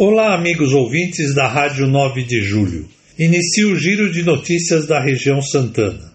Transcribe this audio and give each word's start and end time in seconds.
Olá, 0.00 0.32
amigos 0.32 0.72
ouvintes 0.74 1.34
da 1.34 1.48
Rádio 1.48 1.88
9 1.88 2.22
de 2.22 2.40
Julho. 2.40 2.88
Inicio 3.18 3.72
o 3.72 3.76
giro 3.76 4.12
de 4.12 4.22
notícias 4.22 4.86
da 4.86 5.02
região 5.02 5.42
Santana. 5.42 6.12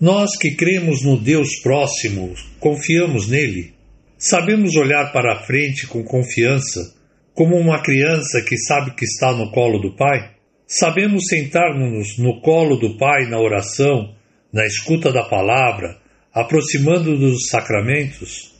Nós 0.00 0.36
que 0.38 0.54
cremos 0.54 1.02
no 1.02 1.18
Deus 1.20 1.60
próximo, 1.60 2.32
confiamos 2.60 3.26
nele, 3.26 3.74
sabemos 4.16 4.76
olhar 4.76 5.10
para 5.10 5.32
a 5.32 5.42
frente 5.42 5.84
com 5.88 6.04
confiança, 6.04 6.94
como 7.34 7.56
uma 7.56 7.82
criança 7.82 8.40
que 8.40 8.56
sabe 8.56 8.92
que 8.92 9.04
está 9.04 9.32
no 9.32 9.50
colo 9.50 9.80
do 9.80 9.96
Pai? 9.96 10.30
Sabemos 10.64 11.24
sentar-nos 11.28 12.16
no 12.18 12.40
colo 12.40 12.76
do 12.76 12.96
Pai 12.96 13.28
na 13.28 13.40
oração, 13.40 14.14
na 14.52 14.64
escuta 14.64 15.12
da 15.12 15.24
palavra, 15.24 15.98
aproximando 16.32 17.18
dos 17.18 17.48
sacramentos? 17.48 18.54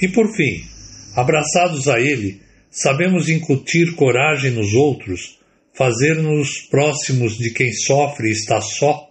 E 0.00 0.06
por 0.06 0.32
fim, 0.32 0.62
abraçados 1.16 1.88
a 1.88 1.98
Ele, 1.98 2.40
Sabemos 2.74 3.28
incutir 3.28 3.94
coragem 3.96 4.52
nos 4.52 4.72
outros, 4.72 5.38
fazer-nos 5.74 6.62
próximos 6.70 7.36
de 7.36 7.50
quem 7.50 7.70
sofre 7.70 8.28
e 8.28 8.32
está 8.32 8.62
só, 8.62 9.10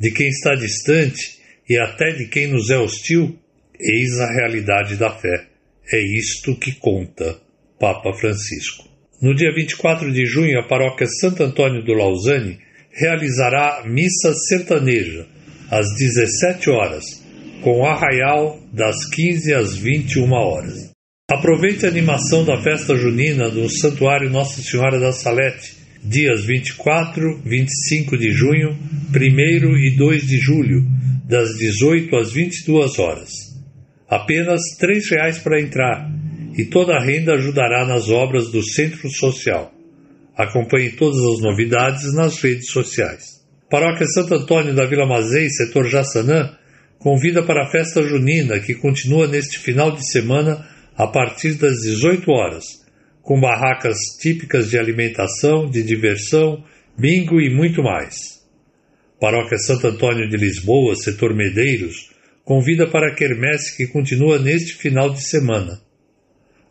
de 0.00 0.10
quem 0.10 0.28
está 0.28 0.54
distante 0.54 1.38
e 1.68 1.78
até 1.78 2.12
de 2.12 2.26
quem 2.26 2.46
nos 2.46 2.70
é 2.70 2.78
hostil? 2.78 3.38
Eis 3.78 4.18
a 4.18 4.32
realidade 4.32 4.96
da 4.96 5.10
fé. 5.10 5.46
É 5.92 6.00
isto 6.18 6.56
que 6.56 6.72
conta 6.72 7.36
Papa 7.78 8.14
Francisco. 8.14 8.88
No 9.20 9.34
dia 9.34 9.52
24 9.54 10.10
de 10.10 10.24
junho, 10.24 10.58
a 10.58 10.66
paróquia 10.66 11.06
Santo 11.06 11.42
Antônio 11.42 11.84
do 11.84 11.92
Lausanne 11.92 12.58
realizará 12.90 13.84
missa 13.84 14.32
sertaneja 14.48 15.26
às 15.70 15.86
17 15.98 16.70
horas, 16.70 17.04
com 17.62 17.84
arraial 17.84 18.58
das 18.72 19.04
15 19.04 19.52
às 19.52 19.76
21 19.76 20.32
horas. 20.32 20.95
Aproveite 21.36 21.84
a 21.84 21.90
animação 21.90 22.46
da 22.46 22.56
festa 22.62 22.96
junina 22.96 23.50
do 23.50 23.68
Santuário 23.68 24.30
Nossa 24.30 24.62
Senhora 24.62 24.98
da 24.98 25.12
Salete, 25.12 25.76
dias 26.02 26.46
24, 26.46 27.42
25 27.44 28.16
de 28.16 28.32
junho, 28.32 28.70
1 29.14 29.76
e 29.76 29.96
2 29.98 30.26
de 30.26 30.38
julho, 30.38 30.82
das 31.28 31.58
18 31.58 32.16
às 32.16 32.32
22 32.32 32.98
horas. 32.98 33.30
Apenas 34.08 34.62
R$ 34.80 34.98
reais 35.10 35.38
para 35.38 35.60
entrar 35.60 36.10
e 36.56 36.64
toda 36.64 36.94
a 36.94 37.04
renda 37.04 37.34
ajudará 37.34 37.86
nas 37.86 38.08
obras 38.08 38.50
do 38.50 38.62
Centro 38.62 39.06
Social. 39.10 39.70
Acompanhe 40.34 40.92
todas 40.92 41.20
as 41.20 41.42
novidades 41.42 42.14
nas 42.14 42.40
redes 42.40 42.70
sociais. 42.70 43.44
Paróquia 43.70 44.06
Santo 44.06 44.36
Antônio 44.36 44.74
da 44.74 44.86
Vila 44.86 45.06
Mazei, 45.06 45.50
setor 45.50 45.86
Jaçanã, 45.86 46.56
convida 46.98 47.44
para 47.44 47.66
a 47.66 47.70
festa 47.70 48.02
junina 48.02 48.58
que 48.58 48.74
continua 48.74 49.28
neste 49.28 49.58
final 49.58 49.92
de 49.92 50.10
semana 50.10 50.74
a 50.96 51.06
partir 51.06 51.54
das 51.54 51.76
18 51.82 52.30
horas, 52.30 52.64
com 53.22 53.40
barracas 53.40 53.98
típicas 54.20 54.70
de 54.70 54.78
alimentação, 54.78 55.68
de 55.68 55.82
diversão, 55.82 56.64
bingo 56.96 57.40
e 57.40 57.54
muito 57.54 57.82
mais. 57.82 58.36
Paróquia 59.20 59.58
Santo 59.58 59.88
Antônio 59.88 60.28
de 60.28 60.36
Lisboa, 60.36 60.94
setor 60.94 61.34
Medeiros, 61.34 62.10
convida 62.44 62.86
para 62.86 63.12
a 63.12 63.14
quermesse 63.14 63.76
que 63.76 63.86
continua 63.86 64.38
neste 64.38 64.74
final 64.74 65.10
de 65.10 65.22
semana. 65.22 65.80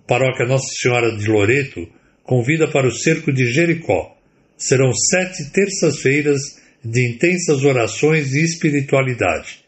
Paróquia 0.07 0.45
Nossa 0.45 0.67
Senhora 0.79 1.15
de 1.15 1.27
Loreto 1.27 1.87
convida 2.23 2.67
para 2.67 2.87
o 2.87 2.91
Cerco 2.91 3.31
de 3.31 3.51
Jericó. 3.51 4.15
Serão 4.57 4.91
sete 4.93 5.51
terças-feiras 5.51 6.39
de 6.83 7.09
intensas 7.09 7.63
orações 7.63 8.33
e 8.33 8.43
espiritualidade. 8.43 9.65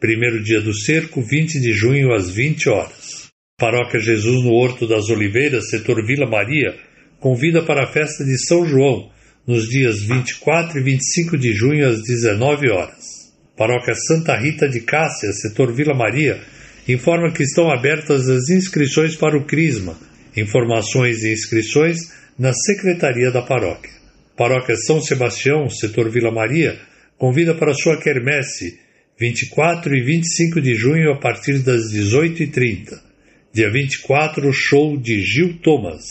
Primeiro 0.00 0.42
dia 0.42 0.60
do 0.60 0.74
cerco, 0.74 1.20
20 1.20 1.60
de 1.60 1.72
junho, 1.72 2.12
às 2.12 2.30
20 2.30 2.68
horas. 2.68 3.21
Paróquia 3.62 4.00
Jesus 4.00 4.42
no 4.42 4.54
Horto 4.54 4.88
das 4.88 5.08
Oliveiras, 5.08 5.70
setor 5.70 6.04
Vila 6.04 6.28
Maria, 6.28 6.74
convida 7.20 7.62
para 7.62 7.84
a 7.84 7.86
festa 7.86 8.24
de 8.24 8.36
São 8.44 8.66
João, 8.66 9.08
nos 9.46 9.68
dias 9.68 10.02
24 10.02 10.80
e 10.80 10.82
25 10.82 11.38
de 11.38 11.52
junho, 11.52 11.88
às 11.88 12.02
19 12.02 12.72
horas. 12.72 13.32
Paróquia 13.56 13.94
Santa 13.94 14.36
Rita 14.36 14.68
de 14.68 14.80
Cássia, 14.80 15.32
setor 15.32 15.72
Vila 15.72 15.94
Maria, 15.94 16.40
informa 16.88 17.30
que 17.30 17.44
estão 17.44 17.70
abertas 17.70 18.28
as 18.28 18.50
inscrições 18.50 19.14
para 19.14 19.38
o 19.38 19.44
Crisma. 19.44 19.96
Informações 20.36 21.22
e 21.22 21.32
inscrições 21.32 21.98
na 22.36 22.52
Secretaria 22.52 23.30
da 23.30 23.42
Paróquia. 23.42 23.92
Paróquia 24.36 24.74
São 24.74 25.00
Sebastião, 25.00 25.70
setor 25.70 26.10
Vila 26.10 26.32
Maria, 26.32 26.80
convida 27.16 27.54
para 27.54 27.74
sua 27.74 27.96
quermesse, 27.96 28.80
24 29.16 29.94
e 29.94 30.02
25 30.04 30.60
de 30.60 30.74
junho, 30.74 31.12
a 31.12 31.20
partir 31.20 31.60
das 31.60 31.92
18h30. 31.92 33.11
Dia 33.54 33.70
24, 33.70 34.50
show 34.50 34.96
de 34.96 35.20
Gil 35.20 35.58
Thomas. 35.62 36.04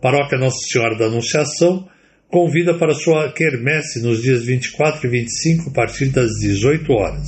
Paróquia 0.00 0.38
Nossa 0.38 0.58
Senhora 0.70 0.96
da 0.96 1.06
Anunciação 1.06 1.88
convida 2.28 2.78
para 2.78 2.94
sua 2.94 3.32
quermesse 3.32 4.00
nos 4.00 4.22
dias 4.22 4.44
24 4.44 5.04
e 5.04 5.10
25 5.10 5.70
a 5.70 5.72
partir 5.72 6.10
das 6.10 6.30
18 6.40 6.92
horas. 6.92 7.26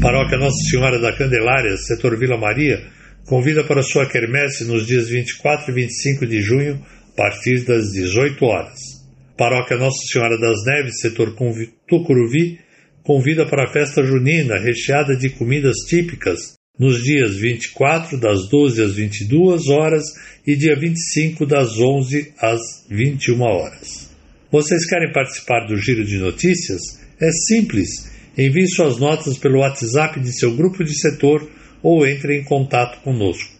Paróquia 0.00 0.38
Nossa 0.38 0.56
Senhora 0.70 0.98
da 0.98 1.12
Candelária, 1.12 1.76
setor 1.76 2.18
Vila 2.18 2.38
Maria, 2.38 2.82
convida 3.26 3.62
para 3.62 3.82
sua 3.82 4.06
quermesse 4.08 4.64
nos 4.64 4.86
dias 4.86 5.10
24 5.10 5.70
e 5.70 5.74
25 5.74 6.26
de 6.26 6.40
junho 6.40 6.82
a 7.12 7.14
partir 7.14 7.62
das 7.66 7.92
18 7.92 8.42
horas. 8.42 8.78
Paróquia 9.36 9.76
Nossa 9.76 10.00
Senhora 10.10 10.38
das 10.40 10.64
Neves, 10.64 10.98
setor 11.02 11.36
Tucuruvi, 11.86 12.58
convida 13.02 13.44
para 13.44 13.64
a 13.64 13.70
festa 13.70 14.02
junina 14.02 14.56
recheada 14.56 15.14
de 15.14 15.28
comidas 15.28 15.76
típicas 15.86 16.55
nos 16.78 17.02
dias 17.02 17.36
24, 17.36 18.18
das 18.18 18.48
12 18.48 18.82
às 18.82 18.94
22 18.94 19.68
horas 19.68 20.04
e 20.46 20.54
dia 20.54 20.76
25, 20.76 21.46
das 21.46 21.78
11 21.78 22.32
às 22.38 22.60
21 22.88 23.40
horas. 23.40 24.10
Vocês 24.50 24.86
querem 24.86 25.12
participar 25.12 25.66
do 25.66 25.76
Giro 25.76 26.04
de 26.04 26.18
Notícias? 26.18 27.00
É 27.20 27.30
simples. 27.30 28.10
Envie 28.36 28.68
suas 28.68 28.98
notas 28.98 29.38
pelo 29.38 29.60
WhatsApp 29.60 30.20
de 30.20 30.32
seu 30.32 30.54
grupo 30.54 30.84
de 30.84 30.94
setor 30.98 31.50
ou 31.82 32.06
entre 32.06 32.38
em 32.38 32.44
contato 32.44 33.00
conosco. 33.02 33.56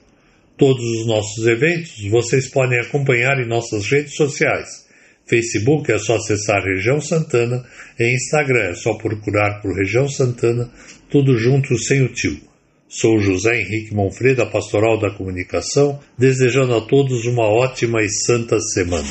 Todos 0.56 0.82
os 0.82 1.06
nossos 1.06 1.47
eventos 1.47 1.93
vocês 2.10 2.49
podem 2.49 2.81
acompanhar 2.81 3.38
em 3.41 3.49
nossas 3.49 3.87
redes 3.91 4.15
sociais. 4.15 4.87
Facebook 5.26 5.91
é 5.91 5.99
só 5.99 6.16
acessar 6.16 6.62
Região 6.62 7.00
Santana 7.00 7.65
e 7.99 8.15
Instagram 8.15 8.71
é 8.71 8.75
só 8.75 8.94
procurar 8.94 9.60
por 9.60 9.76
Região 9.76 10.09
Santana, 10.09 10.71
tudo 11.10 11.37
junto 11.37 11.76
sem 11.78 12.03
o 12.03 12.09
tio. 12.09 12.45
Sou 12.88 13.19
José 13.19 13.60
Henrique 13.60 13.92
Monfreda, 13.92 14.47
Pastoral 14.47 14.98
da 14.98 15.10
Comunicação, 15.10 15.98
desejando 16.16 16.74
a 16.76 16.80
todos 16.80 17.26
uma 17.26 17.42
ótima 17.42 18.00
e 18.00 18.08
santa 18.08 18.60
semana. 18.60 19.08